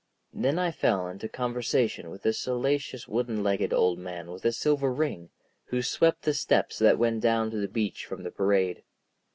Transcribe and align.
Then 0.33 0.57
I 0.57 0.71
fell 0.71 1.07
into 1.07 1.29
conversation 1.29 2.09
with 2.09 2.25
a 2.25 2.33
salacious 2.33 3.07
wooden 3.07 3.43
legged 3.43 3.71
old 3.71 3.99
man 3.99 4.31
with 4.31 4.43
a 4.45 4.51
silver 4.51 4.91
ring, 4.91 5.29
who 5.65 5.83
swept 5.83 6.23
the 6.23 6.33
steps 6.33 6.79
that 6.79 6.97
went 6.97 7.21
down 7.21 7.51
to 7.51 7.57
the 7.57 7.67
beach 7.67 8.03
from 8.07 8.23
the 8.23 8.31
parade. 8.31 8.81